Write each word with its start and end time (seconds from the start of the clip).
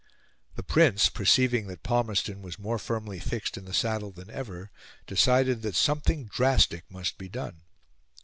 The 0.55 0.63
Prince, 0.63 1.09
perceiving 1.09 1.67
that 1.67 1.83
Palmerston 1.83 2.41
was 2.41 2.57
more 2.57 2.79
firmly 2.79 3.19
fixed 3.19 3.55
in 3.55 3.65
the 3.65 3.71
saddle 3.71 4.09
than 4.09 4.31
ever, 4.31 4.71
decided 5.05 5.61
that 5.61 5.75
something 5.75 6.25
drastic 6.25 6.89
must 6.89 7.19
be 7.19 7.29
done. 7.29 7.61